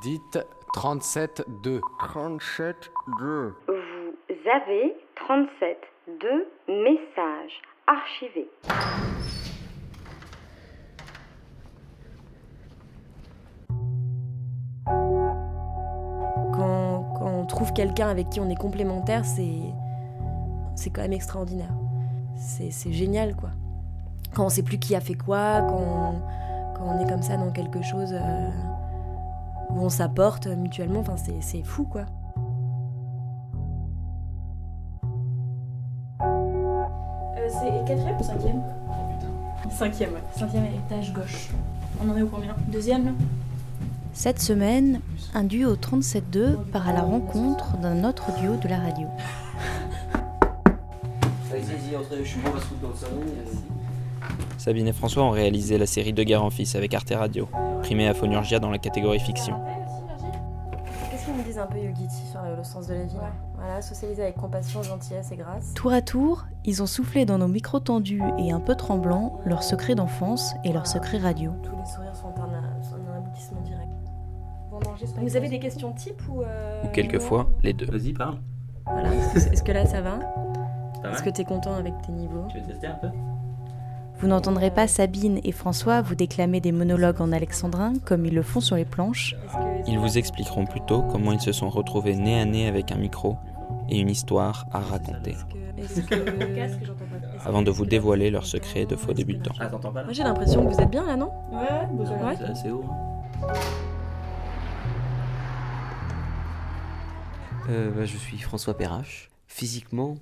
Dites 0.00 0.38
37-2. 0.74 1.80
37-2. 2.00 3.52
Vous 3.68 4.50
avez 4.50 4.94
37-2 5.16 6.44
messages 6.68 7.62
archivés. 7.86 8.48
Quand, 16.52 17.12
quand 17.18 17.26
on 17.26 17.46
trouve 17.46 17.72
quelqu'un 17.72 18.08
avec 18.08 18.30
qui 18.30 18.40
on 18.40 18.48
est 18.48 18.58
complémentaire, 18.58 19.24
c'est 19.24 19.60
c'est 20.76 20.90
quand 20.90 21.02
même 21.02 21.12
extraordinaire. 21.12 21.72
C'est 22.36 22.70
c'est 22.70 22.92
génial, 22.92 23.36
quoi. 23.36 23.50
Quand 24.34 24.46
on 24.46 24.48
sait 24.48 24.62
plus 24.62 24.78
qui 24.78 24.94
a 24.96 25.00
fait 25.00 25.14
quoi, 25.14 25.60
quand 25.60 25.78
on, 25.78 26.20
quand 26.76 26.84
on 26.84 27.00
est 27.00 27.08
comme 27.08 27.22
ça 27.22 27.36
dans 27.36 27.52
quelque 27.52 27.82
chose 27.82 28.12
euh, 28.12 28.48
où 29.74 29.80
on 29.80 29.88
s'apporte 29.88 30.46
mutuellement, 30.46 31.00
enfin, 31.00 31.16
c'est 31.16 31.40
c'est 31.40 31.62
fou, 31.62 31.84
quoi. 31.84 32.06
Euh, 36.22 37.48
c'est 37.48 37.86
quatrième 37.86 38.16
ou 38.18 38.22
cinquième? 38.22 38.62
Cinquième, 39.70 40.12
ouais. 40.12 40.22
Cinquième 40.36 40.64
étage 40.66 41.12
gauche. 41.12 41.48
On 42.02 42.08
en 42.10 42.16
est 42.16 42.22
au 42.22 42.28
combien? 42.28 42.54
Deuxième, 42.68 43.06
là? 43.06 43.10
Cette 44.12 44.40
semaine, 44.40 45.00
un 45.34 45.42
duo 45.42 45.74
37.2 45.74 46.56
part 46.72 46.88
à 46.88 46.92
la 46.92 47.02
rencontre 47.02 47.76
d'un 47.78 48.04
autre 48.04 48.26
duo 48.40 48.56
de 48.56 48.68
la 48.68 48.78
radio. 48.78 49.08
Sabine 54.56 54.86
et 54.86 54.92
François 54.92 55.24
ont 55.24 55.30
réalisé 55.30 55.78
la 55.78 55.86
série 55.86 56.12
Deux 56.12 56.22
guerres 56.22 56.44
en 56.44 56.50
fils 56.50 56.76
avec 56.76 56.94
Arte 56.94 57.12
Radio, 57.14 57.48
primée 57.84 58.08
à 58.08 58.14
Phonurgia 58.14 58.58
dans 58.60 58.70
la 58.70 58.78
catégorie 58.78 59.20
fiction. 59.20 59.60
Qu'est-ce 61.10 61.26
qu'ils 61.26 61.34
me 61.34 61.42
disent 61.42 61.58
un 61.58 61.66
peu 61.66 61.78
Yogiti 61.78 62.26
sur 62.30 62.40
le, 62.42 62.64
sens 62.64 62.86
de 62.86 62.94
la 62.94 63.04
vie 63.04 63.16
Voilà, 63.56 63.82
socialiser 63.82 64.22
avec 64.22 64.36
compassion, 64.36 64.82
gentillesse 64.82 65.30
et 65.32 65.36
grâce. 65.36 65.74
Tour 65.74 65.92
à 65.92 66.00
tour, 66.00 66.46
ils 66.64 66.82
ont 66.82 66.86
soufflé 66.86 67.26
dans 67.26 67.36
nos 67.36 67.46
micros 67.46 67.80
tendus 67.80 68.22
et 68.38 68.52
un 68.52 68.60
peu 68.60 68.74
tremblants 68.74 69.38
leurs 69.44 69.62
secrets 69.62 69.94
d'enfance 69.94 70.54
et 70.64 70.72
leurs 70.72 70.86
secrets 70.86 71.18
radio. 71.18 71.52
Tous 71.62 71.76
les 71.76 71.84
sourires 71.84 72.16
sont 72.16 72.28
un, 72.28 72.82
sont 72.82 72.96
un 73.12 73.18
aboutissement 73.18 73.60
direct. 73.60 73.90
Vous 75.18 75.36
avez 75.36 75.48
des 75.50 75.58
questions 75.58 75.92
type 75.92 76.20
ou. 76.30 76.40
euh, 76.42 76.82
Ou 76.84 76.88
quelquefois, 76.88 77.48
les 77.62 77.74
deux. 77.74 77.86
Vas-y, 77.86 78.12
parle. 78.14 78.38
Voilà, 78.86 79.10
est-ce 79.34 79.62
que 79.62 79.72
là 79.72 79.84
ça 79.84 80.00
va? 80.00 80.18
Est-ce 81.12 81.22
que 81.22 81.30
t'es 81.30 81.44
content 81.44 81.74
avec 81.74 81.92
tes 82.02 82.12
niveaux? 82.12 82.46
Tu 82.48 82.58
veux 82.60 82.66
tester 82.66 82.86
un 82.86 82.94
peu? 82.94 83.08
Vous 84.18 84.28
n'entendrez 84.28 84.70
pas 84.70 84.86
Sabine 84.86 85.40
et 85.44 85.52
François 85.52 86.00
vous 86.00 86.14
déclamer 86.14 86.60
des 86.60 86.72
monologues 86.72 87.20
en 87.20 87.32
alexandrin 87.32 87.92
comme 88.04 88.24
ils 88.24 88.34
le 88.34 88.42
font 88.42 88.60
sur 88.60 88.76
les 88.76 88.84
planches. 88.84 89.34
Ils 89.86 89.98
vous 89.98 90.16
expliqueront 90.16 90.64
plutôt 90.66 91.02
comment 91.02 91.32
ils 91.32 91.40
se 91.40 91.52
sont 91.52 91.68
retrouvés 91.68 92.14
nez 92.16 92.40
à 92.40 92.44
nez 92.44 92.66
avec 92.68 92.90
un 92.92 92.96
micro 92.96 93.36
et 93.90 93.98
une 93.98 94.08
histoire 94.08 94.66
à 94.72 94.80
raconter, 94.80 95.34
avant 97.44 97.60
de 97.62 97.70
vous 97.70 97.84
dévoiler 97.84 98.30
leurs 98.30 98.46
secrets 98.46 98.86
de 98.86 98.96
faux 98.96 99.12
débutants. 99.12 99.54
Ah, 99.60 99.68
Moi 99.70 100.12
j'ai 100.12 100.22
l'impression 100.22 100.64
que 100.66 100.72
vous 100.72 100.80
êtes 100.80 100.90
bien 100.90 101.04
là, 101.06 101.16
non 101.16 101.30
Ouais. 101.52 101.98
Ouais. 101.98 102.34
C'est 102.38 102.44
assez 102.44 102.70
haut. 102.70 102.84
hein. 103.42 103.52
Euh, 107.68 107.90
bah, 107.90 108.04
je 108.04 108.16
suis 108.16 108.38
François 108.38 108.76
Perrache. 108.76 109.30
Physiquement, 109.46 110.16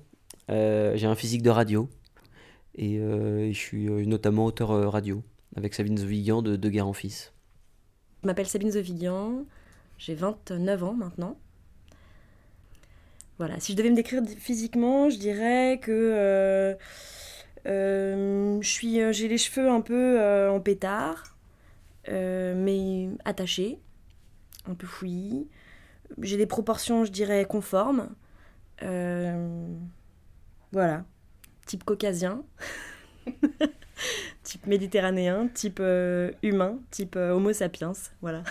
euh, 0.49 0.93
j'ai 0.95 1.07
un 1.07 1.15
physique 1.15 1.41
de 1.41 1.49
radio. 1.49 1.87
Et 2.75 2.97
euh, 2.99 3.51
je 3.51 3.57
suis 3.57 3.87
euh, 3.87 4.05
notamment 4.05 4.45
auteur 4.45 4.71
euh, 4.71 4.89
radio 4.89 5.23
avec 5.55 5.73
Sabine 5.73 5.97
Zovigan 5.97 6.41
de 6.41 6.55
Deux 6.55 6.69
Guerres 6.69 6.87
en 6.87 6.93
Fils. 6.93 7.33
Je 8.23 8.27
m'appelle 8.27 8.47
Sabine 8.47 8.71
Zovigan, 8.71 9.45
j'ai 9.97 10.15
29 10.15 10.83
ans 10.83 10.93
maintenant. 10.93 11.37
Voilà, 13.37 13.59
si 13.59 13.73
je 13.73 13.77
devais 13.77 13.89
me 13.89 13.95
décrire 13.95 14.23
physiquement, 14.37 15.09
je 15.09 15.17
dirais 15.17 15.79
que 15.81 15.91
euh, 15.91 16.75
euh, 17.67 18.61
j'ai 18.61 19.27
les 19.27 19.37
cheveux 19.37 19.69
un 19.69 19.81
peu 19.81 20.19
en 20.49 20.59
pétard, 20.59 21.35
mais 22.07 23.09
attachés, 23.25 23.79
un 24.67 24.75
peu 24.75 24.87
fouillis. 24.87 25.47
J'ai 26.21 26.37
des 26.37 26.45
proportions, 26.45 27.05
je 27.05 27.11
dirais, 27.11 27.45
conformes. 27.45 28.09
Voilà, 30.71 31.05
type 31.65 31.83
caucasien, 31.83 32.43
type 34.43 34.67
méditerranéen, 34.67 35.47
type 35.47 35.79
euh, 35.79 36.31
humain, 36.41 36.79
type 36.91 37.15
euh, 37.15 37.31
homo 37.31 37.53
sapiens, 37.53 37.93
voilà. 38.21 38.43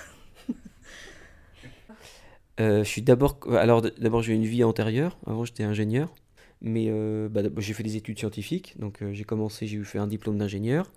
Euh, 2.60 2.84
je 2.84 2.88
suis 2.88 3.02
d'abord. 3.02 3.38
Alors, 3.50 3.82
d'abord, 3.82 4.22
j'ai 4.22 4.32
eu 4.32 4.36
une 4.36 4.44
vie 4.44 4.62
antérieure. 4.62 5.18
Avant, 5.26 5.44
j'étais 5.44 5.64
ingénieur. 5.64 6.14
Mais 6.60 6.86
euh, 6.88 7.28
bah, 7.28 7.42
j'ai 7.58 7.74
fait 7.74 7.82
des 7.82 7.96
études 7.96 8.18
scientifiques. 8.18 8.74
Donc, 8.78 9.02
euh, 9.02 9.12
j'ai 9.12 9.24
commencé, 9.24 9.66
j'ai 9.66 9.78
eu 9.78 9.84
fait 9.84 9.98
un 9.98 10.06
diplôme 10.06 10.38
d'ingénieur. 10.38 10.92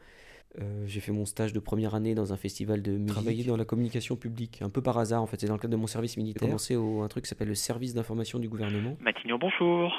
Euh, 0.62 0.86
j'ai 0.86 1.02
fait 1.02 1.12
mon 1.12 1.26
stage 1.26 1.52
de 1.54 1.60
première 1.60 1.96
année 1.96 2.16
dans 2.16 2.32
un 2.32 2.38
festival 2.38 2.82
de 2.82 2.92
musique. 2.92 3.08
Travaillé 3.08 3.44
dans 3.44 3.58
la 3.58 3.66
communication 3.66 4.16
publique, 4.16 4.62
un 4.62 4.70
peu 4.70 4.82
par 4.82 4.98
hasard 4.98 5.22
en 5.22 5.26
fait. 5.26 5.42
C'est 5.42 5.48
dans 5.48 5.56
le 5.56 5.60
cadre 5.60 5.74
de 5.74 5.78
mon 5.78 5.88
service 5.88 6.16
militaire. 6.18 6.42
J'ai 6.44 6.48
commencé 6.48 6.76
au 6.76 7.02
un 7.02 7.08
truc 7.08 7.26
qui 7.26 7.30
s'appelle 7.30 7.50
le 7.50 7.56
service 7.56 7.94
d'information 7.94 8.40
du 8.40 8.48
gouvernement. 8.48 8.96
Matignon, 9.02 9.38
bonjour. 9.38 9.92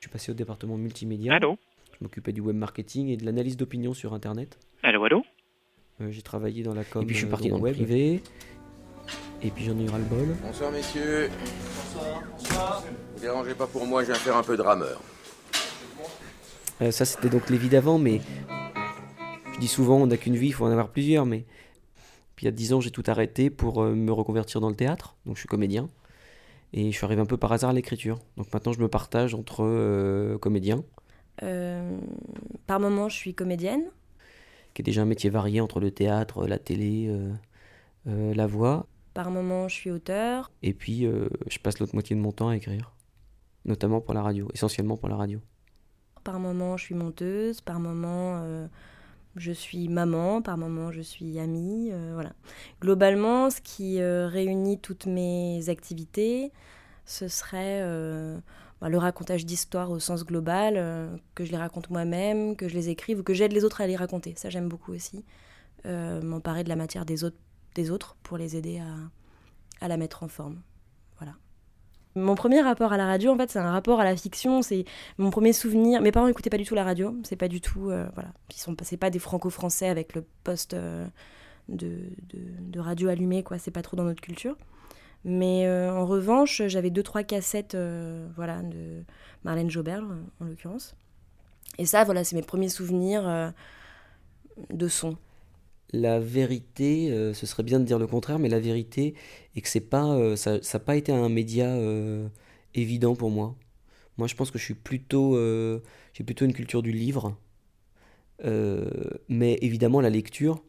Je 0.00 0.04
suis 0.06 0.12
passé 0.12 0.30
au 0.30 0.34
département 0.34 0.76
multimédia. 0.76 1.34
Allô 1.34 1.58
Je 1.92 1.96
m'occupais 2.04 2.32
du 2.32 2.40
web 2.40 2.54
marketing 2.54 3.08
et 3.08 3.16
de 3.16 3.24
l'analyse 3.24 3.56
d'opinion 3.56 3.94
sur 3.94 4.14
Internet. 4.14 4.58
Allô, 4.84 5.04
allô 5.04 5.24
Euh, 6.00 6.12
j'ai 6.12 6.22
travaillé 6.22 6.62
dans 6.62 6.74
la 6.74 6.84
com. 6.84 7.02
Et 7.02 7.06
puis, 7.06 7.14
je 7.16 7.18
suis 7.20 7.26
euh, 7.26 7.30
parti 7.30 7.48
dans 7.48 7.56
le 7.56 7.62
web 7.62 7.74
privé. 7.74 8.22
Et 9.42 9.50
puis 9.50 9.64
j'en 9.64 9.76
ai 9.78 9.84
eu 9.84 9.88
ras 9.88 9.98
le 9.98 10.04
bol. 10.04 10.36
Bonsoir 10.42 10.70
messieurs. 10.70 11.28
Bonsoir. 11.94 12.22
Bonsoir. 12.30 12.84
Ne 13.16 13.20
dérangez 13.20 13.54
pas 13.54 13.66
pour 13.66 13.86
moi, 13.86 14.02
je 14.02 14.12
viens 14.12 14.14
faire 14.20 14.36
un 14.36 14.42
peu 14.44 14.56
de 14.56 14.62
rameur. 14.62 15.00
Euh, 16.80 16.92
ça, 16.92 17.04
c'était 17.04 17.28
donc 17.28 17.50
les 17.50 17.56
vies 17.58 17.68
d'avant, 17.68 17.98
mais 17.98 18.20
je 19.54 19.58
dis 19.58 19.66
souvent, 19.68 19.96
on 19.96 20.06
n'a 20.06 20.16
qu'une 20.16 20.36
vie, 20.36 20.48
il 20.48 20.52
faut 20.52 20.64
en 20.64 20.70
avoir 20.70 20.90
plusieurs. 20.90 21.26
Mais 21.26 21.44
puis 22.36 22.44
il 22.44 22.48
y 22.48 22.48
a 22.48 22.52
10 22.52 22.74
ans, 22.74 22.80
j'ai 22.80 22.92
tout 22.92 23.02
arrêté 23.08 23.50
pour 23.50 23.82
euh, 23.82 23.94
me 23.96 24.12
reconvertir 24.12 24.60
dans 24.60 24.68
le 24.70 24.76
théâtre. 24.76 25.16
Donc 25.26 25.34
je 25.34 25.40
suis 25.40 25.48
comédien. 25.48 25.88
Et 26.72 26.92
je 26.92 26.96
suis 26.96 27.04
arrivé 27.04 27.20
un 27.20 27.26
peu 27.26 27.36
par 27.36 27.52
hasard 27.52 27.70
à 27.70 27.72
l'écriture. 27.72 28.18
Donc 28.36 28.52
maintenant, 28.52 28.72
je 28.72 28.80
me 28.80 28.88
partage 28.88 29.34
entre 29.34 29.64
euh, 29.64 30.38
comédien, 30.38 30.84
Euh, 31.42 31.98
par 32.66 32.80
moment, 32.80 33.08
je 33.08 33.16
suis 33.16 33.32
comédienne. 33.34 33.84
qui 34.74 34.82
est 34.82 34.84
déjà 34.84 35.02
un 35.02 35.06
métier 35.06 35.30
varié 35.30 35.60
entre 35.60 35.80
le 35.80 35.90
théâtre, 35.90 36.46
la 36.46 36.58
télé, 36.58 37.06
euh, 37.08 37.32
euh, 38.08 38.34
la 38.34 38.46
voix. 38.46 38.86
Par 39.14 39.30
moment, 39.30 39.66
je 39.68 39.74
suis 39.74 39.90
auteur. 39.90 40.50
Et 40.62 40.72
puis, 40.74 41.06
je 41.48 41.58
passe 41.58 41.78
l'autre 41.80 41.94
moitié 41.94 42.14
de 42.14 42.20
mon 42.20 42.32
temps 42.32 42.48
à 42.48 42.56
écrire. 42.56 42.92
Notamment 43.64 44.00
pour 44.00 44.14
la 44.14 44.22
radio, 44.22 44.48
essentiellement 44.54 44.96
pour 44.96 45.08
la 45.08 45.16
radio. 45.16 45.40
Par 46.22 46.38
moment, 46.38 46.76
je 46.76 46.84
suis 46.84 46.94
monteuse. 46.94 47.60
Par 47.60 47.80
moment, 47.80 48.40
je 49.38 49.52
suis 49.52 49.88
maman. 49.88 50.42
Par 50.42 50.58
moment, 50.58 50.92
je 50.92 51.00
suis 51.00 51.38
amie. 51.38 51.90
euh, 51.92 52.12
voilà. 52.14 52.32
Globalement, 52.80 53.50
ce 53.50 53.60
qui 53.60 54.00
euh, 54.00 54.28
réunit 54.28 54.78
toutes 54.78 55.06
mes 55.06 55.68
activités, 55.68 56.52
ce 57.04 57.28
serait 57.28 57.80
euh, 57.82 58.38
bah, 58.80 58.88
le 58.88 58.98
racontage 58.98 59.46
d'histoires 59.46 59.90
au 59.90 59.98
sens 59.98 60.24
global, 60.24 61.20
que 61.34 61.44
je 61.44 61.50
les 61.50 61.56
raconte 61.56 61.90
moi-même, 61.90 62.56
que 62.56 62.68
je 62.68 62.74
les 62.74 62.88
écrive 62.90 63.20
ou 63.20 63.22
que 63.22 63.34
j'aide 63.34 63.52
les 63.52 63.64
autres 63.64 63.80
à 63.80 63.86
les 63.86 63.96
raconter. 63.96 64.34
Ça, 64.36 64.50
j'aime 64.50 64.68
beaucoup 64.68 64.92
aussi. 64.92 65.24
M'emparer 65.84 66.64
de 66.64 66.68
la 66.68 66.76
matière 66.76 67.06
des 67.06 67.24
autres, 67.24 67.38
des 67.74 67.90
autres 67.90 68.16
pour 68.22 68.36
les 68.36 68.56
aider 68.56 68.82
à 69.80 69.88
la 69.88 69.96
mettre 69.96 70.22
en 70.22 70.28
forme. 70.28 70.60
Mon 72.18 72.34
premier 72.34 72.60
rapport 72.60 72.92
à 72.92 72.96
la 72.96 73.06
radio, 73.06 73.32
en 73.32 73.36
fait, 73.36 73.50
c'est 73.50 73.58
un 73.58 73.70
rapport 73.70 74.00
à 74.00 74.04
la 74.04 74.16
fiction. 74.16 74.62
C'est 74.62 74.84
mon 75.18 75.30
premier 75.30 75.52
souvenir. 75.52 76.00
Mes 76.00 76.12
parents 76.12 76.26
n'écoutaient 76.26 76.50
pas 76.50 76.58
du 76.58 76.64
tout 76.64 76.74
la 76.74 76.84
radio. 76.84 77.16
C'est 77.22 77.36
pas 77.36 77.48
du 77.48 77.60
tout. 77.60 77.90
euh, 77.90 78.06
voilà. 78.14 78.30
Ils 78.50 78.58
sont 78.58 78.74
c'est 78.82 78.96
pas 78.96 79.10
des 79.10 79.18
franco-français 79.18 79.88
avec 79.88 80.14
le 80.14 80.24
poste 80.44 80.74
euh, 80.74 81.06
de, 81.68 82.00
de, 82.30 82.80
radio 82.80 83.08
allumé, 83.08 83.42
quoi. 83.42 83.58
C'est 83.58 83.70
pas 83.70 83.82
trop 83.82 83.96
dans 83.96 84.04
notre 84.04 84.20
culture. 84.20 84.56
Mais 85.24 85.66
euh, 85.66 85.92
en 85.92 86.06
revanche, 86.06 86.62
j'avais 86.66 86.90
deux, 86.90 87.02
trois 87.02 87.22
cassettes 87.22 87.76
voilà, 88.36 88.62
de 88.62 89.02
Marlène 89.44 89.70
Jobert, 89.70 90.02
en 90.40 90.44
l'occurrence. 90.44 90.94
Et 91.78 91.86
ça, 91.86 92.04
voilà, 92.04 92.24
c'est 92.24 92.36
mes 92.36 92.42
premiers 92.42 92.68
souvenirs 92.68 93.52
de 94.70 94.88
son. 94.88 95.16
La 95.92 96.20
vérité, 96.20 97.10
euh, 97.10 97.32
ce 97.34 97.46
serait 97.46 97.62
bien 97.62 97.80
de 97.80 97.84
dire 97.84 97.98
le 97.98 98.06
contraire, 98.06 98.38
mais 98.38 98.48
la 98.48 98.60
vérité 98.60 99.14
est 99.56 99.60
que 99.62 99.68
c'est 99.68 99.80
pas, 99.80 100.06
euh, 100.14 100.36
ça 100.36 100.58
n'a 100.58 100.80
pas 100.80 100.96
été 100.96 101.12
un 101.12 101.28
média 101.28 101.66
euh, 101.66 102.28
évident 102.74 103.14
pour 103.16 103.30
moi. 103.30 103.56
Moi, 104.18 104.26
je 104.28 104.34
pense 104.34 104.50
que 104.50 104.58
je 104.58 104.64
suis 104.64 104.74
plutôt, 104.74 105.36
j'ai 106.12 106.24
plutôt 106.24 106.44
une 106.44 106.52
culture 106.52 106.82
du 106.82 106.90
livre, 106.92 107.36
mais 109.28 109.58
évidemment 109.62 110.00
la 110.00 110.10
lecture, 110.10 110.60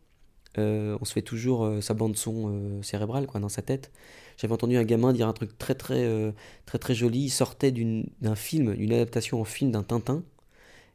on 0.57 1.04
se 1.04 1.13
fait 1.13 1.24
toujours 1.24 1.81
sa 1.81 1.95
bande 1.95 2.15
son 2.15 2.81
cérébrale 2.83 3.25
quoi 3.25 3.39
dans 3.39 3.50
sa 3.50 3.63
tête. 3.63 3.92
J'avais 4.39 4.54
entendu 4.54 4.77
un 4.77 4.86
gamin 4.86 5.12
dire 5.12 5.27
un 5.27 5.33
truc 5.33 5.57
très 5.57 5.75
très 5.75 6.06
euh, 6.06 6.31
très 6.65 6.80
très 6.80 6.95
joli. 6.95 7.25
Il 7.25 7.30
sortait 7.30 7.74
d'un 7.74 8.36
film, 8.36 8.74
d'une 8.74 8.94
adaptation 8.94 9.42
en 9.42 9.44
film 9.44 9.72
d'un 9.72 9.83
Tintin, 9.83 10.24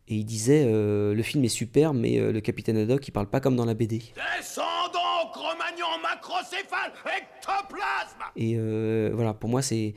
et 0.08 0.16
il 0.16 0.24
disait 0.24 0.64
euh, 0.66 1.14
le 1.14 1.22
film 1.22 1.44
est 1.44 1.48
super, 1.48 1.94
mais 1.94 2.18
euh, 2.18 2.30
le 2.32 2.40
capitaine 2.40 2.76
Haddock 2.76 3.06
il 3.08 3.10
parle 3.12 3.26
pas 3.28 3.40
comme 3.40 3.56
dans 3.56 3.64
la 3.64 3.74
BD. 3.74 3.98
Descends 4.38 4.62
donc, 4.92 5.34
Romagnan 5.34 5.98
macrocéphale, 6.02 6.92
ectoplasme 7.06 8.18
Et 8.36 8.54
euh, 8.56 9.10
voilà, 9.14 9.32
pour 9.34 9.48
moi, 9.50 9.62
c'est 9.62 9.94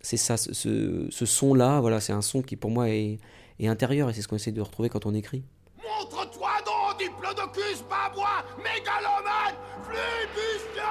c'est 0.00 0.16
ça, 0.18 0.36
ce, 0.36 0.52
ce- 0.52 1.06
ce 1.10 1.26
son-là, 1.26 1.80
voilà, 1.80 2.00
c'est 2.00 2.12
un 2.12 2.20
son 2.22 2.42
qui 2.42 2.56
pour 2.56 2.70
moi 2.70 2.88
est, 2.90 3.18
est 3.58 3.68
intérieur 3.68 4.10
et 4.10 4.12
c'est 4.14 4.20
ce 4.22 4.28
qu'on 4.28 4.36
essaie 4.36 4.52
de 4.52 4.60
retrouver 4.60 4.88
quand 4.90 5.06
on 5.06 5.14
écrit. 5.14 5.42
Montre-toi 5.82 6.50
donc, 6.66 6.98
diplodocus, 6.98 7.82
babois, 7.88 8.44
mégalomane, 8.58 9.54
flibustieux 9.82 10.82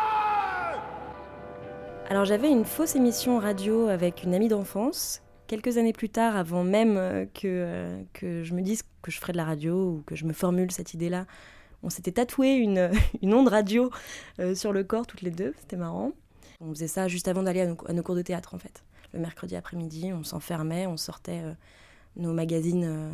Alors 2.09 2.25
j'avais 2.25 2.49
une 2.49 2.65
fausse 2.65 2.95
émission 2.95 3.39
radio 3.39 3.87
avec 3.87 4.23
une 4.23 4.33
amie 4.33 4.47
d'enfance, 4.47 5.21
quelques 5.47 5.77
années 5.77 5.93
plus 5.93 6.09
tard, 6.09 6.35
avant 6.35 6.63
même 6.63 6.97
euh, 6.97 7.25
que, 7.25 7.41
euh, 7.45 8.03
que 8.13 8.43
je 8.43 8.53
me 8.53 8.61
dise 8.61 8.83
que 9.01 9.11
je 9.11 9.19
ferais 9.19 9.33
de 9.33 9.37
la 9.37 9.45
radio 9.45 9.91
ou 9.97 10.03
que 10.05 10.15
je 10.15 10.25
me 10.25 10.33
formule 10.33 10.71
cette 10.71 10.93
idée-là. 10.93 11.25
On 11.83 11.89
s'était 11.89 12.11
tatoué 12.13 12.53
une, 12.53 12.91
onde 13.23 13.47
radio 13.47 13.89
euh, 14.39 14.55
sur 14.55 14.71
le 14.73 14.83
corps 14.83 15.05
toutes 15.07 15.21
les 15.21 15.31
deux, 15.31 15.53
c'était 15.59 15.77
marrant. 15.77 16.11
On 16.61 16.69
faisait 16.69 16.87
ça 16.87 17.07
juste 17.07 17.27
avant 17.27 17.43
d'aller 17.43 17.61
à, 17.61 17.67
nos- 17.93 18.03
cours 18.03 18.15
de 18.15 18.21
théâtre 18.21 18.53
en 18.53 18.57
fait. 18.57 18.83
Le 19.13 19.19
mercredi 19.19 19.55
après-midi, 19.55 20.11
on 20.13 20.23
s'enfermait, 20.23 20.87
on 20.87 20.97
sortait 20.97 21.41
nos 22.15 22.33
magazines. 22.33 23.11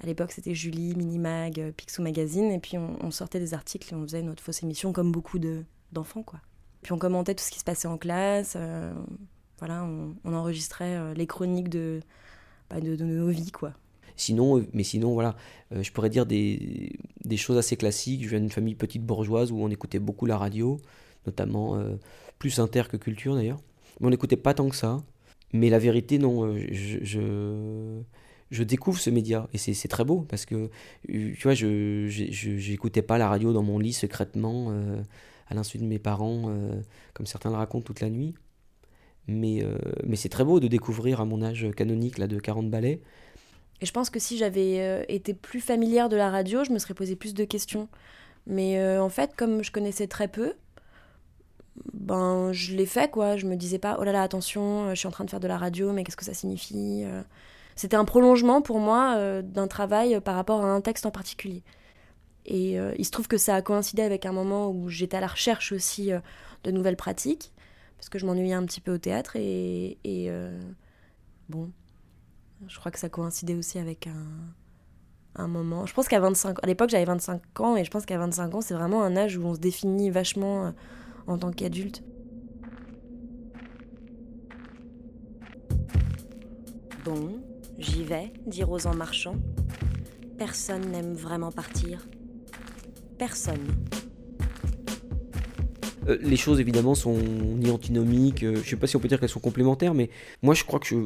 à 0.00 0.06
l'époque, 0.06 0.30
c'était 0.30 0.54
Julie, 0.54 0.94
Minimag, 0.94 1.72
Picsou 1.76 2.02
Magazine, 2.02 2.50
et 2.52 2.60
puis 2.60 2.76
on, 2.78 3.10
sortait 3.10 3.40
des 3.40 3.54
articles 3.54 3.92
et 3.92 3.96
on 3.96 4.02
faisait 4.02 4.22
notre 4.22 4.40
fausse 4.42 4.62
émission 4.62 4.92
comme 4.92 5.10
beaucoup 5.10 5.40
de- 5.40 5.64
d'enfants, 5.90 6.22
quoi. 6.22 6.38
Puis 6.82 6.92
on 6.92 6.98
commentait 6.98 7.34
tout 7.34 7.42
ce 7.42 7.50
qui 7.50 7.58
se 7.58 7.64
passait 7.64 7.88
en 7.88 7.98
classe. 7.98 8.56
Voilà, 9.60 9.84
on, 9.84 10.34
enregistrait 10.34 10.96
euh, 10.96 11.14
les 11.14 11.26
chroniques 11.26 11.68
de, 11.68 12.00
bah, 12.70 12.80
de, 12.80 12.96
de 12.96 13.04
nos 13.04 13.28
vies, 13.28 13.52
quoi. 13.52 13.74
Sinon, 14.16 14.58
euh, 14.58 14.66
mais 14.72 14.82
sinon, 14.82 15.12
voilà, 15.12 15.36
euh, 15.72 15.82
je 15.82 15.92
pourrais 15.92 16.08
dire 16.08 16.26
des, 16.26 16.98
des 17.24 17.36
choses 17.36 17.58
assez 17.58 17.76
classiques. 17.76 18.24
Je 18.24 18.30
viens 18.30 18.40
d'une 18.40 18.50
famille 18.50 18.74
petite 18.74 19.04
bourgeoise 19.04 19.52
où 19.52 19.58
on 19.58 19.68
écoutait 19.68 19.98
beaucoup 19.98 20.26
la 20.26 20.38
radio, 20.38 20.80
notamment 21.26 21.78
plus 22.38 22.58
inter 22.58 22.84
que 22.90 22.96
culture 22.96 23.34
d'ailleurs. 23.34 23.60
Mais 24.00 24.06
on 24.06 24.10
n'écoutait 24.10 24.36
pas 24.36 24.54
tant 24.54 24.68
que 24.68 24.76
ça. 24.76 25.02
Mais 25.52 25.68
la 25.68 25.78
vérité, 25.78 26.18
non, 26.18 26.56
je, 26.56 28.02
je, 28.50 28.62
découvre 28.62 28.98
ce 28.98 29.10
média 29.10 29.48
et 29.52 29.58
c'est 29.58 29.88
très 29.88 30.04
beau 30.04 30.24
parce 30.28 30.46
que, 30.46 30.70
tu 31.06 31.40
vois, 31.42 31.54
je 31.54 32.06
j'écoutais 32.08 33.02
pas 33.02 33.18
la 33.18 33.28
radio 33.28 33.52
dans 33.52 33.62
mon 33.62 33.78
lit 33.78 33.92
secrètement 33.92 34.72
à 35.48 35.54
l'insu 35.54 35.78
de 35.78 35.84
mes 35.84 35.98
parents, 35.98 36.50
comme 37.12 37.26
certains 37.26 37.50
le 37.50 37.56
racontent 37.56 37.84
toute 37.84 38.00
la 38.00 38.08
nuit. 38.08 38.34
Mais, 39.26 39.62
euh, 39.62 39.78
mais 40.04 40.16
c'est 40.16 40.28
très 40.28 40.44
beau 40.44 40.60
de 40.60 40.68
découvrir 40.68 41.20
à 41.20 41.24
mon 41.24 41.42
âge 41.42 41.66
canonique 41.76 42.18
là, 42.18 42.26
de 42.26 42.38
40 42.38 42.70
ballets. 42.70 43.00
Et 43.80 43.86
je 43.86 43.92
pense 43.92 44.10
que 44.10 44.18
si 44.18 44.36
j'avais 44.36 44.80
euh, 44.80 45.04
été 45.08 45.34
plus 45.34 45.60
familière 45.60 46.08
de 46.08 46.16
la 46.16 46.30
radio, 46.30 46.64
je 46.64 46.72
me 46.72 46.78
serais 46.78 46.94
posé 46.94 47.16
plus 47.16 47.34
de 47.34 47.44
questions. 47.44 47.88
Mais 48.46 48.78
euh, 48.78 49.02
en 49.02 49.08
fait, 49.08 49.34
comme 49.36 49.62
je 49.62 49.70
connaissais 49.70 50.06
très 50.06 50.28
peu, 50.28 50.54
ben 51.92 52.52
je 52.52 52.74
l'ai 52.74 52.86
fait 52.86 53.10
quoi. 53.10 53.36
Je 53.36 53.46
me 53.46 53.56
disais 53.56 53.78
pas 53.78 53.96
oh 54.00 54.04
là 54.04 54.12
là 54.12 54.22
attention, 54.22 54.90
je 54.90 54.94
suis 54.96 55.06
en 55.06 55.12
train 55.12 55.24
de 55.24 55.30
faire 55.30 55.40
de 55.40 55.48
la 55.48 55.56
radio, 55.56 55.92
mais 55.92 56.04
qu'est-ce 56.04 56.16
que 56.16 56.24
ça 56.24 56.34
signifie. 56.34 57.04
C'était 57.76 57.96
un 57.96 58.04
prolongement 58.04 58.60
pour 58.60 58.80
moi 58.80 59.40
d'un 59.42 59.68
travail 59.68 60.20
par 60.20 60.34
rapport 60.34 60.62
à 60.62 60.68
un 60.68 60.80
texte 60.80 61.06
en 61.06 61.10
particulier. 61.10 61.62
Et 62.44 62.76
il 62.98 63.04
se 63.04 63.10
trouve 63.10 63.28
que 63.28 63.38
ça 63.38 63.54
a 63.54 63.62
coïncidé 63.62 64.02
avec 64.02 64.26
un 64.26 64.32
moment 64.32 64.68
où 64.68 64.88
j'étais 64.88 65.16
à 65.16 65.20
la 65.20 65.28
recherche 65.28 65.72
aussi 65.72 66.10
de 66.64 66.70
nouvelles 66.70 66.96
pratiques, 66.96 67.52
parce 68.00 68.08
que 68.08 68.18
je 68.18 68.24
m'ennuyais 68.24 68.54
un 68.54 68.64
petit 68.64 68.80
peu 68.80 68.94
au 68.94 68.98
théâtre 68.98 69.36
et, 69.36 69.98
euh, 70.08 70.58
bon, 71.50 71.70
je 72.66 72.78
crois 72.78 72.90
que 72.90 72.98
ça 72.98 73.10
coïncidait 73.10 73.54
aussi 73.54 73.78
avec 73.78 74.06
un, 74.06 74.24
un 75.34 75.46
moment. 75.46 75.84
Je 75.84 75.92
pense 75.92 76.08
qu'à 76.08 76.18
25 76.18 76.64
à 76.64 76.66
l'époque 76.66 76.88
j'avais 76.88 77.04
25 77.04 77.60
ans 77.60 77.76
et 77.76 77.84
je 77.84 77.90
pense 77.90 78.06
qu'à 78.06 78.16
25 78.16 78.54
ans 78.54 78.60
c'est 78.62 78.72
vraiment 78.72 79.02
un 79.02 79.18
âge 79.18 79.36
où 79.36 79.44
on 79.44 79.54
se 79.54 79.60
définit 79.60 80.08
vachement 80.08 80.64
euh, 80.64 80.70
en 81.26 81.36
tant 81.36 81.50
qu'adulte. 81.50 82.02
Bon, 87.04 87.38
j'y 87.76 88.02
vais, 88.02 88.32
dit 88.46 88.64
Rose 88.64 88.86
en 88.86 88.94
marchant. 88.94 89.36
Personne 90.38 90.90
n'aime 90.90 91.12
vraiment 91.12 91.52
partir. 91.52 92.08
Personne. 93.18 93.66
Euh, 96.08 96.18
les 96.22 96.36
choses 96.36 96.60
évidemment 96.60 96.94
sont 96.94 97.14
ni 97.18 97.70
antinomiques, 97.70 98.42
euh, 98.42 98.56
je 98.56 98.68
sais 98.70 98.76
pas 98.76 98.86
si 98.86 98.96
on 98.96 99.00
peut 99.00 99.08
dire 99.08 99.20
qu'elles 99.20 99.28
sont 99.28 99.40
complémentaires, 99.40 99.94
mais 99.94 100.08
moi 100.42 100.54
je 100.54 100.64
crois 100.64 100.78
que 100.80 100.86
je, 100.86 100.96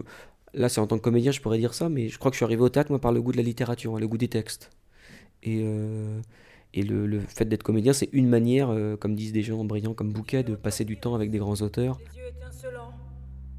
là 0.52 0.69
c'est 0.69 0.81
en 0.81 0.87
tant 0.87 0.96
que 0.99 1.02
comédien 1.02 1.32
je 1.32 1.41
pourrais 1.41 1.58
dire 1.58 1.75
ça, 1.75 1.88
mais 1.88 2.08
je 2.08 2.19
crois 2.19 2.31
que 2.31 2.35
je 2.35 2.38
suis 2.38 2.44
arrivé 2.44 2.62
au 2.62 2.69
théâtre 2.69 2.91
moi 2.91 3.00
par 3.00 3.12
le 3.12 3.20
goût 3.20 3.32
de 3.32 3.37
la 3.37 3.43
littérature, 3.43 3.99
le 3.99 4.06
goût 4.08 4.19
des 4.19 4.29
textes. 4.29 4.70
Et, 5.43 5.62
euh, 5.64 6.20
et 6.73 6.82
le, 6.82 7.06
le 7.06 7.20
fait 7.20 7.44
d'être 7.44 7.62
comédien 7.64 7.93
c'est 7.93 8.08
une 8.12 8.29
manière, 8.29 8.70
euh, 8.70 8.96
comme 8.96 9.14
disent 9.17 9.32
des 9.32 9.43
gens 9.43 9.64
brillants 9.64 9.94
comme 9.94 10.12
Bouquet, 10.12 10.43
de 10.44 10.55
passer 10.55 10.85
du 10.85 10.96
temps 10.96 11.14
avec 11.14 11.31
des 11.31 11.38
grands 11.38 11.61
auteurs, 11.61 11.99
Les 11.99 12.20
yeux 12.20 12.29
étincelants, 12.29 12.93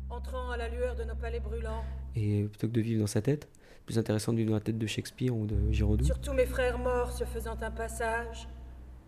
entrant 0.10 0.52
à 0.52 0.58
la 0.58 0.70
lueur 0.70 0.96
de 0.96 1.04
nos 1.04 1.16
palais 1.16 1.42
brûlants. 1.42 1.84
et 2.16 2.44
plutôt 2.44 2.68
que 2.68 2.74
de 2.74 2.82
vivre 2.82 3.02
dans 3.02 3.08
sa 3.08 3.22
tête, 3.22 3.50
plus 3.86 4.00
intéressant 4.00 4.32
de 4.32 4.38
vivre 4.38 4.50
dans 4.52 4.56
la 4.56 4.62
tête 4.62 4.78
de 4.78 4.88
Shakespeare 4.88 5.36
ou 5.36 5.46
de 5.46 5.56
Giraudoux. 5.72 6.06
Sur 6.06 6.20
tous 6.20 6.34
mes 6.34 6.46
frères 6.46 6.80
morts 6.80 7.12
se 7.12 7.26
faisant 7.26 7.58
un 7.62 7.72
passage, 7.72 8.48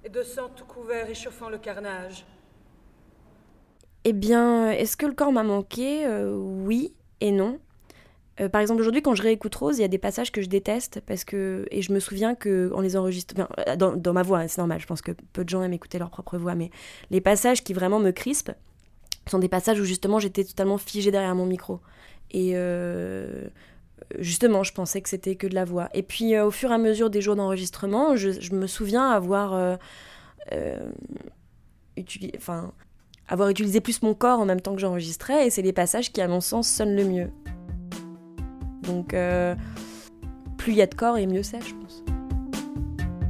et 0.08 0.10
de 0.10 0.24
sang 0.24 0.48
tout 0.56 0.64
couvert 0.64 1.10
échauffant 1.10 1.50
le 1.50 1.58
carnage. 1.58 2.26
Eh 4.06 4.14
bien, 4.14 4.72
est-ce 4.72 4.96
que 4.96 5.06
le 5.06 5.12
corps 5.12 5.34
m'a 5.34 5.44
manqué? 5.44 6.06
Euh, 6.06 6.34
Oui 6.34 6.94
et 7.20 7.32
non. 7.32 7.60
Euh, 8.40 8.48
par 8.48 8.62
exemple, 8.62 8.80
aujourd'hui, 8.80 9.02
quand 9.02 9.16
je 9.16 9.24
réécoute 9.24 9.54
Rose, 9.56 9.78
il 9.78 9.82
y 9.82 9.86
a 9.86 9.90
des 9.90 9.98
passages 9.98 10.32
que 10.32 10.42
je 10.42 10.48
déteste 10.48 11.02
parce 11.06 11.26
que 11.26 11.66
et 11.72 11.82
je 11.82 11.92
me 11.92 12.00
souviens 12.00 12.36
que 12.36 12.72
en 12.74 12.80
les 12.80 12.92
dans, 13.78 13.96
dans 13.98 14.14
ma 14.14 14.24
voix, 14.24 14.40
hein, 14.40 14.48
c'est 14.48 14.60
normal. 14.60 14.80
Je 14.80 14.88
pense 14.88 15.02
que 15.02 15.12
peu 15.34 15.44
de 15.44 15.50
gens 15.50 15.62
aiment 15.62 15.74
écouter 15.74 16.00
leur 16.00 16.10
propre 16.10 16.38
voix, 16.38 16.56
mais 16.56 16.70
les 17.10 17.20
passages 17.20 17.64
qui 17.64 17.74
vraiment 17.74 18.00
me 18.00 18.12
crispent 18.12 18.56
sont 19.30 19.40
des 19.40 19.50
passages 19.50 19.80
où 19.82 19.84
justement 19.84 20.20
j'étais 20.20 20.46
totalement 20.46 20.78
figée 20.78 21.12
derrière 21.12 21.36
mon 21.36 21.46
micro 21.46 21.82
et 22.32 22.52
euh, 22.56 23.50
justement, 24.20 24.64
je 24.64 24.74
pensais 24.74 25.02
que 25.02 25.10
c'était 25.10 25.36
que 25.36 25.48
de 25.48 25.56
la 25.56 25.66
voix. 25.66 25.90
Et 25.94 26.04
puis, 26.04 26.36
euh, 26.36 26.46
au 26.46 26.52
fur 26.52 26.72
et 26.72 26.74
à 26.74 26.78
mesure 26.78 27.10
des 27.10 27.22
jours 27.22 27.36
d'enregistrement, 27.36 28.16
je, 28.16 28.54
me 28.54 28.68
souviens 28.68 29.10
avoir 29.10 29.54
euh, 29.54 29.76
euh, 30.54 30.90
avoir 33.28 33.50
utilisé 33.50 33.82
plus 33.82 34.02
mon 34.02 34.14
corps 34.14 34.40
en 34.40 34.46
même 34.46 34.62
temps 34.62 34.74
que 34.74 34.82
j'enregistrais, 34.82 35.48
et 35.48 35.50
c'est 35.50 35.62
les 35.62 35.74
passages 35.74 36.12
qui, 36.12 36.22
à 36.22 36.28
mon 36.28 36.42
sens, 36.42 36.68
sonnent 36.68 36.96
le 36.96 37.06
mieux. 37.06 37.30
Donc, 38.84 39.16
plus 40.58 40.72
il 40.72 40.78
y 40.78 40.82
a 40.82 40.88
de 40.88 40.96
corps, 40.96 41.18
et 41.18 41.28
mieux 41.28 41.44
c'est, 41.44 41.62
je 41.62 41.76
pense. 41.76 42.04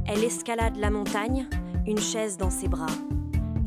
Elle 0.06 0.22
escalade 0.22 0.76
la 0.76 0.90
montagne, 0.90 1.48
une 1.86 1.98
chaise 1.98 2.36
dans 2.36 2.50
ses 2.50 2.68
bras. 2.68 2.86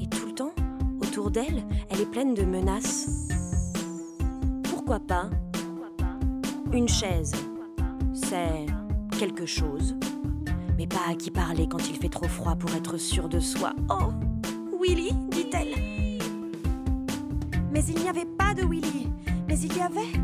Et 0.02 0.08
tout 0.08 0.26
le 0.26 0.34
temps, 0.34 0.54
autour 1.02 1.32
d'elle, 1.32 1.64
elle 1.90 2.02
est 2.02 2.10
pleine 2.10 2.34
de 2.34 2.44
menaces. 2.44 3.28
Pourquoi 4.64 5.00
pas 5.00 5.30
Une 6.74 6.88
chaise, 6.88 7.34
c'est 8.14 8.66
quelque 9.20 9.46
chose. 9.46 9.96
Mais 10.78 10.88
pas 10.88 11.10
à 11.10 11.16
qui 11.16 11.30
parler 11.30 11.68
quand 11.68 11.90
il 11.90 11.98
fait 11.98 12.08
trop 12.08 12.30
froid 12.30 12.56
pour 12.56 12.74
être 12.74 12.98
sûr 12.98 13.28
de 13.28 13.40
soi. 13.40 13.74
Oh 13.90 14.12
Willy, 14.82 15.12
dit-elle. 15.30 15.76
Mais 17.72 17.84
il 17.84 18.02
n'y 18.02 18.08
avait 18.08 18.26
pas 18.26 18.54
de 18.54 18.64
Willy. 18.64 19.10
Mais 19.50 19.60
il 19.60 19.76
y 19.76 19.82
avait 19.82 20.18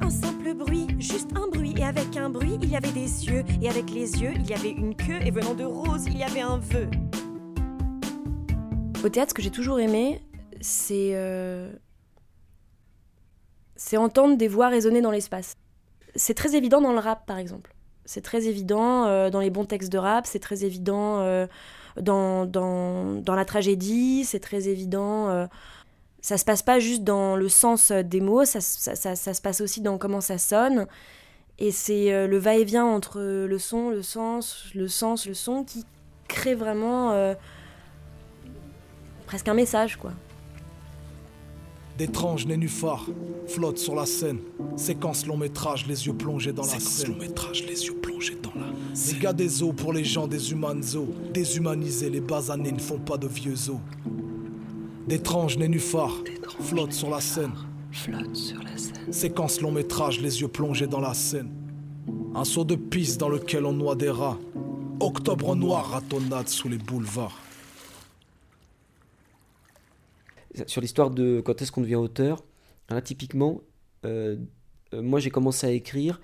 un 0.00 0.08
simple 0.08 0.54
bruit, 0.54 0.86
juste 1.00 1.30
un 1.36 1.48
bruit. 1.48 1.74
Et 1.76 1.84
avec 1.84 2.16
un 2.16 2.30
bruit, 2.30 2.56
il 2.62 2.70
y 2.70 2.76
avait 2.76 2.92
des 2.92 3.26
yeux. 3.26 3.42
Et 3.60 3.68
avec 3.68 3.90
les 3.90 4.22
yeux, 4.22 4.32
il 4.36 4.48
y 4.48 4.54
avait 4.54 4.70
une 4.70 4.94
queue. 4.94 5.18
Et 5.24 5.32
venant 5.32 5.54
de 5.54 5.64
Rose, 5.64 6.04
il 6.06 6.16
y 6.16 6.22
avait 6.22 6.42
un 6.42 6.58
vœu. 6.58 6.88
Au 9.04 9.08
théâtre, 9.08 9.30
ce 9.30 9.34
que 9.34 9.42
j'ai 9.42 9.50
toujours 9.50 9.80
aimé, 9.80 10.20
c'est. 10.60 11.10
euh, 11.14 11.72
C'est 13.82 13.96
entendre 13.96 14.36
des 14.36 14.46
voix 14.46 14.68
résonner 14.68 15.00
dans 15.00 15.10
l'espace. 15.10 15.56
C'est 16.14 16.34
très 16.34 16.54
évident 16.54 16.82
dans 16.82 16.92
le 16.92 16.98
rap, 16.98 17.24
par 17.24 17.38
exemple. 17.38 17.74
C'est 18.04 18.20
très 18.20 18.44
évident 18.44 19.06
euh, 19.06 19.30
dans 19.30 19.40
les 19.40 19.48
bons 19.48 19.64
textes 19.64 19.90
de 19.90 19.96
rap, 19.96 20.26
c'est 20.26 20.38
très 20.38 20.64
évident 20.66 21.20
euh, 21.20 21.46
dans, 21.98 22.44
dans, 22.44 23.14
dans 23.22 23.34
la 23.34 23.46
tragédie, 23.46 24.24
c'est 24.26 24.38
très 24.38 24.68
évident. 24.68 25.30
euh, 25.30 25.46
ça 26.20 26.36
se 26.36 26.44
passe 26.44 26.62
pas 26.62 26.78
juste 26.78 27.04
dans 27.04 27.36
le 27.36 27.48
sens 27.48 27.90
euh, 27.90 28.02
des 28.02 28.20
mots, 28.20 28.44
ça, 28.44 28.60
ça, 28.60 28.94
ça- 29.16 29.32
se 29.34 29.40
passe 29.40 29.62
aussi 29.62 29.80
dans 29.80 29.96
comment 29.96 30.20
ça 30.20 30.36
sonne. 30.36 30.86
Et 31.58 31.70
c'est 31.70 32.26
le 32.26 32.36
va-et-vient 32.38 32.84
entre 32.84 33.20
le 33.20 33.58
son, 33.58 33.88
le 33.88 34.02
sens, 34.02 34.66
le 34.74 34.88
sens, 34.88 35.26
le 35.26 35.32
son 35.34 35.64
qui 35.64 35.86
crée 36.28 36.54
vraiment 36.54 37.34
presque 39.26 39.48
un 39.48 39.54
message, 39.54 39.96
quoi. 39.96 40.12
D'étranges 42.00 42.46
nénuphars 42.46 43.10
flottent 43.46 43.76
sur 43.76 43.94
la 43.94 44.06
scène. 44.06 44.38
Séquence 44.74 45.26
long 45.26 45.36
métrage, 45.36 45.86
les 45.86 46.06
yeux 46.06 46.14
plongés 46.14 46.54
dans 46.54 46.62
la 46.62 46.80
scène. 46.80 47.12
long 47.12 47.18
métrage, 47.18 47.62
les 47.66 47.84
yeux 47.84 47.94
plongés 48.00 48.38
dans 48.42 48.54
la 48.58 48.72
scène. 48.94 49.16
Des 49.18 49.22
gars 49.22 49.32
des 49.34 49.62
eaux 49.62 49.74
pour 49.74 49.92
les 49.92 50.02
gens 50.02 50.26
des 50.26 50.50
humains 50.50 50.80
os. 50.80 51.08
Déshumanisés, 51.34 52.08
les 52.08 52.22
basanés 52.22 52.72
ne 52.72 52.78
font 52.78 52.98
pas 52.98 53.18
de 53.18 53.28
vieux 53.28 53.68
os. 53.68 53.76
D'étranges 55.08 55.58
nénuphars 55.58 56.16
flottent 56.60 56.94
sur 56.94 57.10
la 57.10 57.20
scène. 57.20 57.52
Flotte 57.92 58.34
sur 58.34 58.62
la 58.62 58.78
scène. 58.78 59.12
Séquence 59.12 59.60
long 59.60 59.70
métrage, 59.70 60.22
les 60.22 60.40
yeux 60.40 60.48
plongés 60.48 60.86
dans 60.86 61.00
la 61.00 61.12
scène. 61.12 61.50
Un 62.34 62.44
saut 62.44 62.64
de 62.64 62.76
piste 62.76 63.20
dans 63.20 63.28
lequel 63.28 63.66
on 63.66 63.74
noie 63.74 63.94
des 63.94 64.08
rats. 64.08 64.38
Octobre 65.00 65.54
noir 65.54 65.90
ratonnade 65.90 66.48
sous 66.48 66.70
les 66.70 66.78
boulevards. 66.78 67.36
Sur 70.66 70.80
l'histoire 70.80 71.10
de 71.10 71.40
quand 71.40 71.62
est-ce 71.62 71.72
qu'on 71.72 71.80
devient 71.80 71.96
auteur, 71.96 72.44
là, 72.88 73.00
typiquement, 73.00 73.62
euh, 74.04 74.36
euh, 74.94 75.02
moi 75.02 75.20
j'ai 75.20 75.30
commencé 75.30 75.66
à 75.66 75.70
écrire 75.70 76.20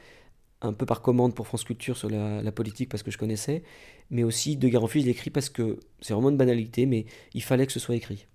un 0.62 0.72
peu 0.72 0.86
par 0.86 1.02
commande 1.02 1.34
pour 1.34 1.46
France 1.46 1.64
Culture 1.64 1.96
sur 1.96 2.08
la, 2.08 2.52
politique 2.52 2.88
parce 2.88 3.02
que 3.02 3.10
je 3.10 3.18
connaissais, 3.18 3.62
mais 4.10 4.24
aussi 4.24 4.56
De 4.56 4.68
Fils, 4.88 5.04
je 5.04 5.10
écrit 5.10 5.30
parce 5.30 5.48
que 5.48 5.78
c'est 6.00 6.14
vraiment 6.14 6.30
une 6.30 6.36
banalité, 6.36 6.86
mais 6.86 7.06
il 7.34 7.42
fallait 7.42 7.66
que 7.66 7.72
ce 7.72 7.80
soit 7.80 7.94
écrit. 7.94 8.26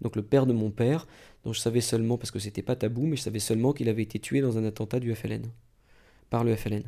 Donc 0.00 0.16
le 0.16 0.22
père 0.22 0.46
de 0.46 0.52
mon 0.52 0.70
père, 0.70 1.06
dont 1.44 1.52
je 1.52 1.60
savais 1.60 1.80
seulement, 1.80 2.16
parce 2.16 2.30
que 2.30 2.38
c'était 2.38 2.62
pas 2.62 2.76
tabou, 2.76 3.06
mais 3.06 3.16
je 3.16 3.22
savais 3.22 3.38
seulement 3.38 3.72
qu'il 3.72 3.88
avait 3.88 4.02
été 4.02 4.18
tué 4.18 4.40
dans 4.40 4.56
un 4.56 4.64
attentat 4.64 5.00
du 5.00 5.14
FLN, 5.14 5.50
par 6.30 6.44
le 6.44 6.54
FLN, 6.56 6.84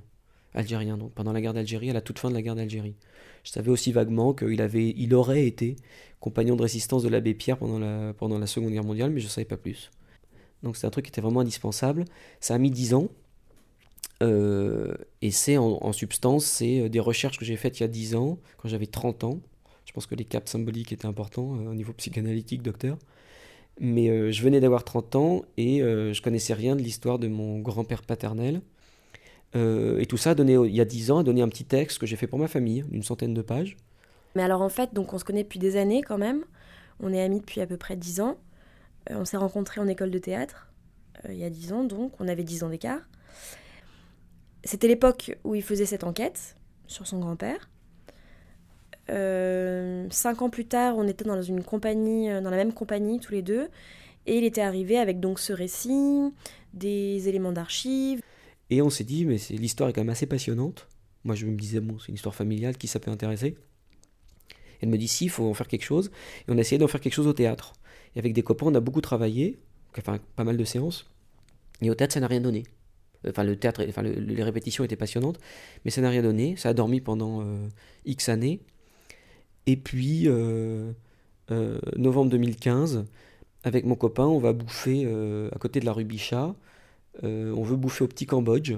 algérien, 0.55 0.97
donc 0.97 1.13
pendant 1.13 1.33
la 1.33 1.41
guerre 1.41 1.55
d'Algérie, 1.55 1.91
à 1.91 1.93
la 1.93 2.01
toute 2.01 2.19
fin 2.19 2.31
de 2.31 2.35
la 2.35 2.43
guerre 2.43 2.55
d'Algérie. 2.55 2.95
Je 3.43 3.51
savais 3.51 3.71
aussi 3.71 3.93
vaguement 3.93 4.33
qu'il 4.33 4.63
avait, 4.63 4.95
il 4.97 5.15
aurait 5.15 5.47
été 5.47 5.77
compagnon 6.21 6.57
de 6.57 6.63
résistance 6.63 7.03
de 7.03 7.09
l'abbé 7.09 7.35
Pierre 7.35 7.59
pendant 7.59 7.79
la, 7.79 8.15
pendant 8.15 8.39
la 8.39 8.47
Seconde 8.47 8.71
Guerre 8.71 8.85
mondiale, 8.85 9.11
mais 9.11 9.21
je 9.21 9.27
ne 9.27 9.31
savais 9.31 9.45
pas 9.45 9.59
plus. 9.59 9.91
Donc 10.63 10.77
c'est 10.77 10.87
un 10.87 10.91
truc 10.91 11.05
qui 11.05 11.11
était 11.11 11.21
vraiment 11.21 11.41
indispensable. 11.41 12.07
Ça 12.41 12.55
a 12.55 12.59
mis 12.59 12.71
dix 12.71 12.95
ans. 12.95 13.09
Euh, 14.23 14.95
et 15.23 15.31
c'est 15.31 15.59
en, 15.59 15.93
substance, 15.93 16.47
c'est 16.47 16.81
euh, 16.81 16.89
des 16.89 17.01
recherches 17.01 17.39
que 17.39 17.45
j'ai 17.45 17.57
faites 17.57 17.79
il 17.81 17.83
y 17.83 17.85
a 17.85 17.89
10 17.89 18.15
ans, 18.15 18.39
quand 18.57 18.69
j'avais 18.69 18.87
30 18.87 19.25
ans. 19.25 19.41
Je 19.85 19.93
pense 19.93 20.07
que 20.07 20.15
les 20.15 20.25
caps 20.25 20.51
symboliques 20.51 20.93
étaient 20.93 21.07
importants 21.07 21.57
euh, 21.57 21.71
au 21.71 21.75
niveau 21.75 21.93
psychanalytique, 21.93 22.63
docteur. 22.63 22.97
Mais 23.81 24.33
je 24.33 24.43
venais 24.43 24.61
d'avoir 24.61 24.85
30 24.85 25.17
ans 25.17 25.43
et 25.57 25.81
je 25.81 26.23
connaissais 26.23 26.55
rien 26.55 26.77
de 26.77 26.81
l'histoire 26.81 27.19
de 27.19 27.27
mon 27.27 27.59
grand-père 27.59 28.03
paternel. 28.03 28.61
Et 29.55 30.07
tout 30.07 30.17
ça, 30.17 30.35
donné, 30.35 30.55
il 30.55 30.75
y 30.75 30.81
a 30.81 30.85
10 30.85 31.11
ans, 31.11 31.19
a 31.19 31.23
donné 31.23 31.43
un 31.43 31.49
petit 31.49 31.65
texte 31.65 31.99
que 31.99 32.07
j'ai 32.07 32.17
fait 32.17 32.27
pour 32.27 32.39
ma 32.39 32.49
famille, 32.49 32.83
d'une 32.89 33.03
centaine 33.03 33.35
de 33.35 33.43
pages. 33.43 33.77
Mais 34.35 34.43
alors 34.43 34.63
en 34.63 34.69
fait, 34.69 34.93
donc 34.93 35.13
on 35.13 35.19
se 35.19 35.25
connaît 35.25 35.45
depuis 35.45 35.61
des 35.61 35.77
années 35.77 36.03
quand 36.03 36.19
même. 36.19 36.45
On 37.01 37.13
est 37.13 37.23
amis 37.23 37.41
depuis 37.41 37.61
à 37.61 37.67
peu 37.67 37.77
près 37.77 37.97
10 37.97 38.21
ans. 38.21 38.37
on 39.11 39.25
s'est 39.25 39.37
rencontrés 39.37 39.81
en 39.81 39.87
école 39.87 40.11
de 40.11 40.19
théâtre 40.19 40.69
il 41.29 41.39
y 41.39 41.45
a 41.45 41.51
10 41.51 41.73
ans, 41.73 41.85
donc 41.85 42.13
on 42.21 42.29
avait 42.29 42.45
10 42.45 42.65
ans 42.65 42.69
d'écart. 42.69 43.01
C'était 44.65 44.89
l'époque 44.89 45.37
où 45.45 45.55
il 45.55 45.63
faisait 45.63 45.87
cette 45.87 46.05
enquête 46.05 46.57
sur 46.87 47.07
son 47.07 47.19
grand-père. 47.19 47.71
Euh, 49.11 50.07
cinq 50.11 50.41
ans 50.41 50.49
plus 50.49 50.65
tard, 50.65 50.97
on 50.97 51.07
était 51.07 51.25
dans 51.25 51.41
une 51.43 51.63
compagnie, 51.63 52.31
euh, 52.31 52.41
dans 52.41 52.51
la 52.51 52.57
même 52.57 52.73
compagnie 52.73 53.21
tous 53.21 53.33
les 53.33 53.43
deux, 53.43 53.69
et 54.27 54.39
il 54.39 54.45
était 54.45 54.63
arrivé 54.63 54.99
avec 54.99 55.21
donc 55.21 55.39
ce 55.39 55.53
récit, 55.53 56.33
des 56.73 57.29
éléments 57.29 57.53
d'archives. 57.53 58.23
Et 58.71 58.83
on 58.83 58.91
s'est 58.91 59.05
dit, 59.05 59.25
mais 59.25 59.37
l'histoire 59.51 59.89
est 59.91 59.93
quand 59.93 60.01
même 60.01 60.11
assez 60.11 60.27
passionnante. 60.27 60.89
Moi, 61.25 61.35
je 61.35 61.47
me 61.47 61.57
disais, 61.57 61.81
bon, 61.81 61.99
c'est 61.99 62.09
une 62.09 62.15
histoire 62.15 62.35
familiale, 62.35 62.77
qui 62.77 62.87
ça 62.87 63.01
peut 63.01 63.11
intéresser? 63.11 63.57
Elle 64.81 64.89
me 64.89 64.99
dit, 64.99 65.09
si, 65.09 65.27
il 65.27 65.31
faut 65.31 65.45
en 65.45 65.55
faire 65.55 65.69
quelque 65.69 65.85
chose. 65.85 66.11
Et 66.41 66.53
on 66.53 66.59
a 66.59 66.61
essayé 66.61 66.79
d'en 66.79 66.89
faire 66.89 67.01
quelque 67.01 67.15
chose 67.15 67.27
au 67.27 67.33
théâtre. 67.33 67.73
Et 68.15 68.19
avec 68.19 68.33
des 68.33 68.43
copains, 68.43 68.67
on 68.67 68.75
a 68.75 68.81
beaucoup 68.81 69.01
travaillé, 69.01 69.59
enfin, 69.99 70.19
pas 70.37 70.45
mal 70.45 70.57
de 70.57 70.65
séances. 70.65 71.07
Et 71.83 71.91
au 71.91 71.95
théâtre, 71.95 72.15
ça 72.15 72.21
n'a 72.21 72.27
rien 72.27 72.41
donné. 72.41 72.65
Enfin, 73.29 73.45
le 73.45 73.57
théâtre, 73.57 73.85
enfin, 73.89 74.03
les 74.03 74.43
répétitions 74.43 74.85
étaient 74.85 74.97
passionnantes, 74.97 75.39
mais 75.85 75.91
ça 75.91 76.01
n'a 76.01 76.11
rien 76.11 76.23
donné. 76.23 76.57
Ça 76.57 76.71
a 76.71 76.75
dormi 76.75 77.01
pendant 77.01 77.41
euh, 77.41 77.69
X 78.05 78.29
années. 78.29 78.61
Et 79.67 79.77
puis, 79.77 80.25
euh, 80.27 80.93
euh, 81.51 81.79
novembre 81.97 82.31
2015, 82.31 83.07
avec 83.63 83.87
mon 83.87 83.95
copain, 83.95 84.27
on 84.27 84.39
va 84.39 84.53
bouffer 84.53 85.07
à 85.51 85.59
côté 85.59 85.81
de 85.81 85.87
la 85.87 85.93
rue 85.93 86.05
Bichat. 86.05 86.55
On 87.23 87.63
veut 87.63 87.77
bouffer 87.77 88.05
au 88.05 88.09
petit 88.09 88.27
Cambodge. 88.27 88.75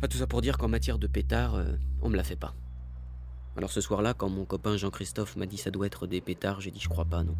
Pas 0.00 0.08
tout 0.08 0.16
ça 0.16 0.26
pour 0.26 0.40
dire 0.40 0.58
qu'en 0.58 0.68
matière 0.68 0.98
de 0.98 1.06
pétard, 1.06 1.62
on 2.02 2.08
me 2.08 2.16
la 2.16 2.24
fait 2.24 2.36
pas. 2.36 2.54
Alors 3.56 3.70
ce 3.70 3.80
soir-là, 3.80 4.14
quand 4.14 4.28
mon 4.28 4.44
copain 4.44 4.76
Jean-Christophe 4.76 5.36
m'a 5.36 5.46
dit 5.46 5.58
ça 5.58 5.70
doit 5.70 5.86
être 5.86 6.06
des 6.06 6.20
pétards, 6.20 6.60
j'ai 6.60 6.70
dit 6.70 6.80
je 6.80 6.88
crois 6.88 7.04
pas, 7.04 7.22
non 7.22 7.36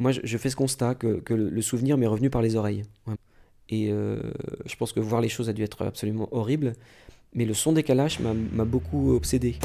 moi, 0.00 0.12
je, 0.12 0.38
fais 0.38 0.48
ce 0.48 0.56
constat 0.56 0.94
que, 0.94 1.34
le, 1.34 1.62
souvenir 1.62 1.98
m'est 1.98 2.06
revenu 2.06 2.30
par 2.30 2.40
les 2.40 2.56
oreilles. 2.56 2.84
Et 3.68 3.92
euh, 3.92 4.32
je 4.64 4.74
pense 4.76 4.94
que 4.94 4.98
voir 4.98 5.20
les 5.20 5.28
choses 5.28 5.50
a 5.50 5.52
dû 5.52 5.62
être 5.62 5.84
absolument 5.84 6.26
horrible, 6.34 6.72
mais 7.34 7.44
le 7.44 7.52
son 7.52 7.72
des 7.72 7.82
calaches 7.82 8.18
m'a 8.18 8.64
beaucoup 8.64 9.12
obsédé. 9.12 9.58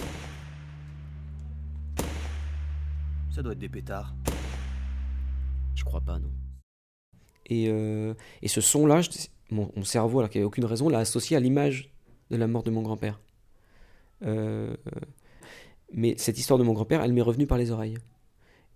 Ça 3.31 3.41
doit 3.41 3.53
être 3.53 3.59
des 3.59 3.69
pétards. 3.69 4.13
Je 5.73 5.85
crois 5.85 6.01
pas, 6.01 6.19
non. 6.19 6.31
Et, 7.47 7.67
euh, 7.69 8.13
et 8.41 8.47
ce 8.47 8.61
son-là, 8.61 9.01
mon, 9.51 9.69
cerveau, 9.83 10.19
alors 10.19 10.29
qu'il 10.29 10.39
n'y 10.39 10.43
avait 10.43 10.47
aucune 10.47 10.65
raison, 10.65 10.89
l'a 10.89 10.99
associé 10.99 11.37
à 11.37 11.39
l'image 11.39 11.91
de 12.31 12.37
la 12.37 12.47
mort 12.47 12.63
de 12.63 12.71
mon 12.71 12.81
grand-père. 12.81 13.19
Euh, 14.23 14.75
mais 15.93 16.15
cette 16.17 16.39
histoire 16.39 16.57
de 16.57 16.63
mon 16.63 16.73
grand-père, 16.73 17.03
elle 17.03 17.13
m'est 17.13 17.21
revenue 17.21 17.47
par 17.47 17.57
les 17.57 17.71
oreilles. 17.71 17.97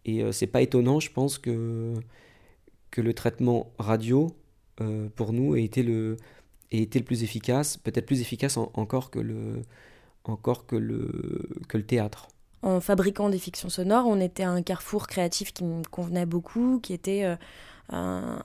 Et 0.05 0.23
euh, 0.23 0.31
c'est 0.31 0.47
pas 0.47 0.61
étonnant, 0.61 0.99
je 0.99 1.11
pense, 1.11 1.37
que, 1.37 1.93
que 2.91 3.01
le 3.01 3.13
traitement 3.13 3.71
radio, 3.79 4.35
pour 5.15 5.33
nous, 5.33 5.57
ait 5.57 5.63
été 5.65 5.83
le, 5.83 6.15
ait 6.71 6.81
été 6.81 6.99
le 6.99 7.05
plus 7.05 7.23
efficace, 7.23 7.75
peut-être 7.75 8.05
plus 8.05 8.21
efficace 8.21 8.55
encore, 8.55 9.11
que 9.11 9.19
le, 9.19 9.63
encore 10.23 10.65
que, 10.65 10.77
le, 10.77 11.49
que 11.67 11.77
le 11.77 11.85
théâtre. 11.85 12.29
En 12.61 12.81
fabriquant 12.81 13.29
des 13.29 13.39
fictions 13.39 13.69
sonores, 13.69 14.05
on 14.05 14.19
était 14.19 14.43
à 14.43 14.49
un 14.49 14.61
carrefour 14.61 15.07
créatif 15.07 15.53
qui 15.53 15.63
me 15.63 15.83
convenait 15.83 16.25
beaucoup, 16.25 16.79
qui 16.81 16.93
était 16.93 17.23
euh, 17.23 18.37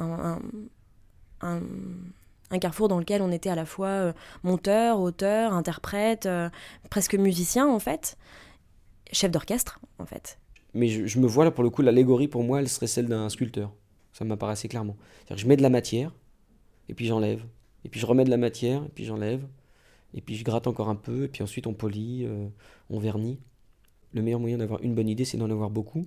un, 0.00 0.38
carrefour 2.60 2.88
dans 2.88 2.98
lequel 2.98 3.22
on 3.22 3.32
était 3.32 3.50
à 3.50 3.54
la 3.54 3.64
fois 3.64 4.12
monteur, 4.42 5.00
auteur, 5.00 5.52
interprète, 5.54 6.28
presque 6.90 7.14
musicien 7.14 7.66
en 7.66 7.78
fait, 7.78 8.18
chef 9.12 9.30
d'orchestre 9.30 9.80
en 9.98 10.06
fait 10.06 10.38
mais 10.74 10.88
je, 10.88 11.18
me 11.18 11.26
vois 11.26 11.44
là 11.44 11.50
pour 11.50 11.64
le 11.64 11.70
coup, 11.70 11.82
l'allégorie 11.82 12.28
pour 12.28 12.42
moi, 12.42 12.60
elle 12.60 12.68
serait 12.68 12.86
celle 12.86 13.06
d'un 13.06 13.28
sculpteur. 13.28 13.72
Ça 14.12 14.24
m'apparaît 14.24 14.52
assez 14.52 14.68
clairement. 14.68 14.96
je 15.34 15.46
mets 15.46 15.56
de 15.56 15.62
la 15.62 15.70
matière, 15.70 16.12
et 16.88 16.94
puis 16.94 17.06
j'enlève. 17.06 17.44
Et 17.84 17.88
puis 17.88 18.00
je 18.00 18.06
remets 18.06 18.24
de 18.24 18.30
la 18.30 18.36
matière, 18.36 18.84
et 18.84 18.88
puis 18.88 19.04
j'enlève. 19.04 19.46
Et 20.14 20.20
puis 20.20 20.36
je 20.36 20.44
gratte 20.44 20.66
encore 20.66 20.88
un 20.88 20.96
peu, 20.96 21.24
et 21.24 21.28
puis 21.28 21.42
ensuite 21.42 21.66
on 21.66 21.74
polit, 21.74 22.24
euh, 22.24 22.48
on 22.90 22.98
vernit. 22.98 23.38
Le 24.12 24.22
meilleur 24.22 24.40
moyen 24.40 24.58
d'avoir 24.58 24.82
une 24.82 24.94
bonne 24.94 25.08
idée, 25.08 25.24
c'est 25.24 25.36
d'en 25.36 25.50
avoir 25.50 25.70
beaucoup. 25.70 26.06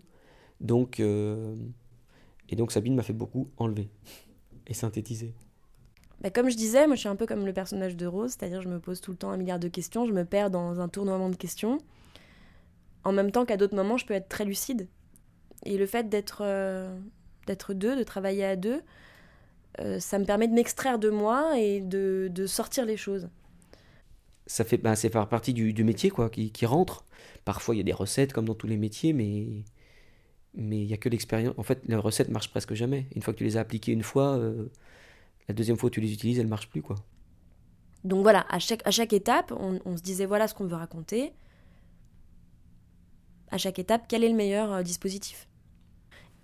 Donc, 0.60 1.00
euh, 1.00 1.55
et 2.50 2.55
donc 2.55 2.72
Sabine 2.72 2.96
m'a 2.96 3.03
fait 3.03 3.13
beaucoup 3.13 3.50
enlever 3.58 3.89
et 4.67 4.74
synthétiser. 4.74 5.34
Bah 6.22 6.29
comme 6.29 6.50
je 6.50 6.55
disais, 6.55 6.86
moi 6.86 6.96
je 6.96 7.01
suis 7.01 7.10
un 7.10 7.15
peu 7.15 7.25
comme 7.25 7.46
le 7.46 7.53
personnage 7.53 7.96
de 7.96 8.05
Rose, 8.05 8.31
c'est-à-dire 8.38 8.62
je 8.62 8.70
me 8.70 8.79
pose 8.79 9.01
tout 9.01 9.12
le 9.12 9.17
temps 9.17 9.31
un 9.31 9.38
milliard 9.38 9.60
de 9.60 9.67
questions, 9.67 10.05
je 10.05 10.13
me 10.13 10.24
perds 10.24 10.51
dans 10.51 10.79
un 10.79 10.88
tournoiement 10.88 11.29
de 11.29 11.36
questions 11.36 11.79
en 13.03 13.12
même 13.12 13.31
temps 13.31 13.46
qu'à 13.46 13.58
d'autres 13.58 13.75
moments, 13.75 13.98
je 13.98 14.05
peux 14.05 14.13
être 14.13 14.29
très 14.29 14.46
lucide. 14.46 14.88
Et 15.65 15.77
le 15.77 15.86
fait 15.86 16.10
d'être 16.10 16.41
euh, 16.41 16.96
d'être 17.48 17.74
deux, 17.74 17.96
de 17.96 18.03
travailler 18.03 18.46
à 18.46 18.55
deux, 18.55 18.81
euh, 19.79 20.00
ça 20.00 20.20
me 20.20 20.25
permet 20.25 20.48
de 20.48 20.53
m'extraire 20.53 21.00
de 21.00 21.10
moi 21.10 21.58
et 21.58 21.81
de, 21.81 22.29
de, 22.31 22.46
sortir 22.46 22.86
les 22.86 22.98
choses. 22.98 23.29
Ça 24.48 24.63
fait, 24.63 24.77
bah, 24.77 24.95
c'est 24.95 25.10
faire 25.10 25.27
partie 25.29 25.53
du, 25.53 25.74
du, 25.74 25.83
métier 25.83 26.10
quoi, 26.10 26.29
qui, 26.29 26.51
qui 26.51 26.65
rentre. 26.65 27.05
Parfois, 27.45 27.75
il 27.75 27.77
y 27.77 27.81
a 27.81 27.83
des 27.83 27.93
recettes 27.93 28.33
comme 28.33 28.45
dans 28.45 28.55
tous 28.55 28.67
les 28.67 28.77
métiers, 28.77 29.13
mais 29.13 29.63
mais 30.53 30.81
il 30.81 30.88
y 30.88 30.93
a 30.93 30.98
que 30.98 31.07
l'expérience. 31.10 31.53
En 31.57 31.63
fait, 31.63 31.81
les 31.88 31.95
recettes 31.95 32.29
marchent 32.29 32.50
presque 32.50 32.74
jamais. 32.74 33.07
Une 33.15 33.21
fois 33.21 33.33
que 33.33 33.38
tu 33.38 33.45
les 33.45 33.57
as 33.57 33.62
appliquées 33.62 33.93
une 33.93 34.03
fois, 34.03 34.38
euh, 34.38 34.69
la 35.48 35.53
deuxième 35.53 35.77
fois 35.77 35.89
que 35.89 35.95
tu 35.95 36.01
les 36.01 36.12
utilises, 36.12 36.39
elles 36.39 36.48
marchent 36.48 36.69
plus 36.69 36.81
quoi. 36.81 36.95
Donc 38.03 38.24
voilà, 38.24 38.45
à 38.50 38.60
chaque, 38.60 38.86
à 38.86 38.91
chaque 38.91 39.13
étape, 39.13 39.53
on, 39.57 39.79
on 39.86 39.95
se 39.95 40.01
disait 40.01 40.25
voilà 40.25 40.48
ce 40.48 40.53
qu'on 40.53 40.65
veut 40.65 40.75
raconter 40.75 41.33
à 43.51 43.57
chaque 43.57 43.79
étape 43.79 44.05
quel 44.07 44.24
est 44.24 44.29
le 44.29 44.36
meilleur 44.36 44.74
euh, 44.74 44.81
dispositif? 44.81 45.48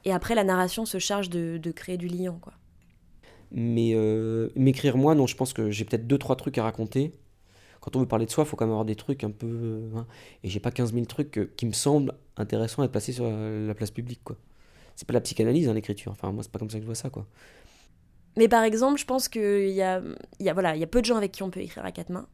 Et 0.06 0.12
après, 0.12 0.36
la 0.36 0.44
narration 0.44 0.86
se 0.86 1.00
charge 1.00 1.30
de, 1.30 1.72
créer 1.72 1.98
du 1.98 2.08
lien. 2.08 2.38
Quoi. 2.40 2.54
Mais 3.52 3.92
euh, 3.94 4.50
m'écrire 4.56 4.98
moi, 4.98 5.16
non, 5.16 5.28
je 5.28 5.36
pense 5.36 5.54
que 5.54 5.72
j'ai 5.72 5.86
peut-être 5.86 6.08
deux, 6.08 6.18
trois 6.18 6.36
trucs 6.36 6.58
à 6.58 6.64
raconter. 6.64 7.12
Quand 7.88 7.96
on 7.96 8.02
veut 8.02 8.06
parler 8.06 8.26
de 8.26 8.32
soi, 8.32 8.44
il 8.44 8.48
faut 8.48 8.58
quand 8.58 8.66
même 8.66 8.74
avoir 8.74 8.84
des 8.84 8.98
trucs 8.98 9.24
un 9.24 9.32
peu. 9.32 9.48
Euh, 9.48 9.90
hein. 9.96 10.06
et 10.44 10.50
j'ai 10.50 10.60
pas 10.60 10.72
15 10.72 10.92
000 10.92 11.06
trucs 11.06 11.56
qui 11.56 11.66
me 11.66 11.72
semblent 11.72 12.12
intéressants 12.36 12.82
à 12.82 12.86
être 12.86 12.92
placés 12.92 13.14
sur 13.14 13.24
la, 13.24 13.74
place 13.76 13.92
publique. 13.92 14.20
quoi. 14.26 14.36
C'est 14.98 15.08
pas 15.08 15.14
la 15.14 15.22
psychanalyse, 15.22 15.70
hein, 15.70 15.74
l'écriture. 15.74 16.12
Enfin, 16.12 16.34
moi, 16.34 16.44
c'est 16.44 16.52
pas 16.52 16.60
comme 16.60 16.70
ça 16.70 16.80
que 16.80 16.82
je 16.82 16.86
vois 16.86 16.96
ça. 16.96 17.10
quoi. 17.10 17.26
Mais 18.36 18.50
par 18.50 18.66
exemple, 18.66 19.00
je 19.00 19.06
pense 19.06 19.30
qu'il 19.30 19.70
y 19.70 19.82
a, 19.82 20.02
y, 20.42 20.50
a, 20.50 20.54
voilà, 20.54 20.76
y 20.76 20.84
a 20.84 20.88
peu 20.88 21.00
de 21.00 21.06
gens 21.06 21.16
avec 21.16 21.32
qui 21.32 21.44
on 21.44 21.50
peut 21.50 21.62
écrire 21.62 21.86
à 21.86 21.94
quatre 21.94 22.10
mains. 22.10 22.28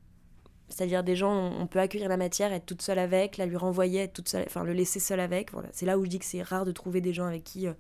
C'est-à-dire 0.70 1.04
des 1.04 1.16
gens, 1.16 1.52
on 1.60 1.68
peut 1.68 1.78
accueillir 1.78 2.10
la 2.10 2.18
matière, 2.18 2.52
être 2.52 2.66
toute 2.66 2.82
seule 2.82 2.98
avec, 2.98 3.38
la 3.38 3.46
lui 3.46 3.58
renvoyer, 3.58 4.02
être 4.02 4.14
toute 4.14 4.30
seule, 4.30 4.46
enfin 4.48 4.64
le 4.64 4.74
laisser 4.74 5.00
seul 5.00 5.20
avec. 5.20 5.52
Voilà. 5.52 5.70
C'est 5.72 5.86
là 5.86 6.00
où 6.00 6.04
je 6.04 6.10
dis 6.10 6.18
que 6.18 6.26
c'est 6.26 6.42
rare 6.42 6.66
de 6.66 6.72
trouver 6.72 7.00
des 7.00 7.14
gens 7.14 7.26
avec 7.26 7.44
qui 7.44 7.68
euh, 7.68 7.74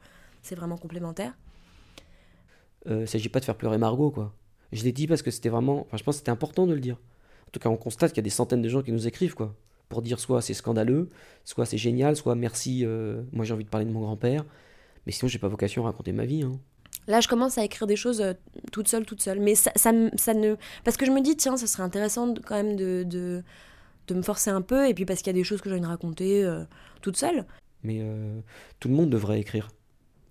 c'est 0.44 0.54
vraiment 0.54 0.78
complémentaire. 0.78 1.34
Euh, 2.86 2.98
il 2.98 3.02
ne 3.02 3.06
s'agit 3.08 3.30
pas 3.30 3.40
de 3.40 3.46
faire 3.46 3.56
pleurer 3.56 3.80
Margot, 3.80 4.12
quoi. 4.12 4.32
Je 4.74 4.84
l'ai 4.84 4.92
dit 4.92 5.08
parce 5.08 5.24
que 5.24 5.32
c'était 5.32 5.50
vraiment. 5.50 5.82
Enfin, 5.82 5.98
je 5.98 6.04
pense 6.04 6.16
que 6.16 6.20
c'était 6.20 6.30
important 6.30 6.68
de 6.68 6.74
le 6.76 6.80
dire. 6.80 7.00
En 7.54 7.60
tout 7.60 7.60
cas, 7.60 7.70
on 7.70 7.78
constate 7.78 8.14
qu'il 8.14 8.18
y 8.18 8.22
a 8.22 8.24
des 8.24 8.32
centaines 8.32 8.64
de 8.64 8.70
gens 8.70 8.82
qui 8.82 8.92
nous 8.92 9.06
écrivent, 9.06 9.36
quoi. 9.36 9.54
Pour 9.88 10.02
dire 10.02 10.20
soit 10.20 10.42
c'est 10.42 10.56
scandaleux, 10.56 11.10
soit 11.46 11.68
c'est 11.68 11.78
génial, 11.78 12.16
soit 12.16 12.34
merci, 12.34 12.84
euh, 12.84 13.22
moi 13.32 13.46
j'ai 13.46 13.54
envie 13.54 13.64
de 13.64 13.70
parler 13.70 13.86
de 13.86 13.92
mon 13.92 14.02
grand-père. 14.02 14.44
Mais 15.06 15.12
sinon, 15.12 15.30
j'ai 15.30 15.38
pas 15.38 15.50
vocation 15.50 15.84
à 15.84 15.92
raconter 15.92 16.14
ma 16.14 16.26
vie. 16.26 16.42
Hein. 16.42 16.60
Là, 17.06 17.20
je 17.20 17.28
commence 17.28 17.60
à 17.60 17.64
écrire 17.64 17.86
des 17.86 17.96
choses 17.96 18.22
euh, 18.22 18.34
toute 18.72 18.88
seule, 18.88 19.06
toute 19.06 19.22
seule. 19.22 19.40
Mais 19.40 19.54
ça, 19.54 19.72
ça, 19.76 19.92
ça, 20.16 20.34
ne. 20.34 20.56
Parce 20.84 20.98
que 20.98 21.06
je 21.06 21.12
me 21.12 21.22
dis, 21.22 21.38
tiens, 21.38 21.56
ça 21.56 21.68
serait 21.68 21.84
intéressant 21.84 22.34
quand 22.44 22.56
même 22.56 22.76
de, 22.76 23.04
de, 23.04 23.44
de, 24.08 24.16
me 24.16 24.24
forcer 24.24 24.50
un 24.50 24.64
peu. 24.64 24.90
Et 24.90 24.96
puis 24.96 25.06
parce 25.06 25.20
qu'il 25.20 25.28
y 25.28 25.36
a 25.36 25.40
des 25.40 25.44
choses 25.44 25.62
que 25.62 25.70
j'ai 25.70 25.76
envie 25.76 25.84
de 25.84 25.88
raconter 25.88 26.44
euh, 26.44 26.64
toute 27.04 27.18
seule. 27.18 27.46
Mais 27.84 28.02
tout 28.80 28.88
le 28.88 28.96
monde 28.96 29.12
devrait 29.12 29.40
écrire. 29.40 29.70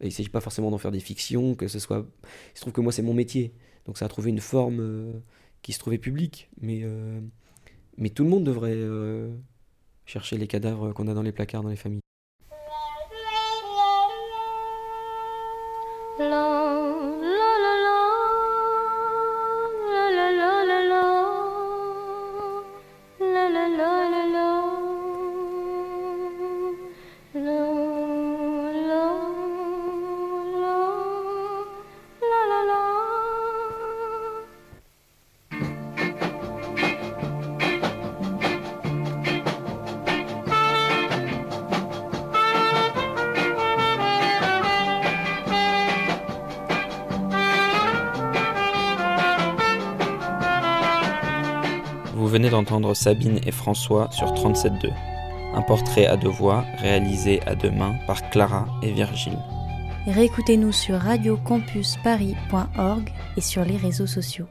Et 0.00 0.06
il 0.06 0.08
ne 0.08 0.12
s'agit 0.12 0.28
pas 0.28 0.40
forcément 0.40 0.72
d'en 0.72 0.78
faire 0.78 0.90
des 0.90 0.98
fictions, 0.98 1.54
que 1.54 1.68
ce 1.68 1.78
soit. 1.78 2.04
Il 2.24 2.56
se 2.56 2.62
trouve 2.62 2.72
que 2.72 2.80
moi, 2.80 2.90
c'est 2.90 3.02
mon 3.02 3.14
métier. 3.14 3.54
Donc 3.86 3.96
ça 3.96 4.06
a 4.06 4.08
trouvé 4.08 4.30
une 4.30 4.40
forme 4.40 5.22
qui 5.62 5.72
se 5.72 5.78
trouvait 5.78 5.98
publique. 5.98 6.50
Mais, 6.60 6.80
euh, 6.82 7.20
mais 7.96 8.10
tout 8.10 8.24
le 8.24 8.30
monde 8.30 8.44
devrait 8.44 8.74
euh, 8.74 9.34
chercher 10.06 10.36
les 10.38 10.46
cadavres 10.46 10.92
qu'on 10.92 11.08
a 11.08 11.14
dans 11.14 11.22
les 11.22 11.32
placards 11.32 11.62
dans 11.62 11.70
les 11.70 11.76
familles. 11.76 12.00
Venez 52.32 52.48
d'entendre 52.48 52.94
Sabine 52.94 53.40
et 53.46 53.52
François 53.52 54.10
sur 54.10 54.32
37.2, 54.32 54.90
un 55.54 55.60
portrait 55.60 56.06
à 56.06 56.16
deux 56.16 56.30
voix 56.30 56.64
réalisé 56.78 57.42
à 57.44 57.54
deux 57.54 57.70
mains 57.70 57.94
par 58.06 58.30
Clara 58.30 58.66
et 58.82 58.90
Virgile. 58.90 59.36
Réécoutez-nous 60.06 60.72
sur 60.72 60.96
radiocampusparis.org 60.96 63.12
et 63.36 63.42
sur 63.42 63.66
les 63.66 63.76
réseaux 63.76 64.06
sociaux. 64.06 64.46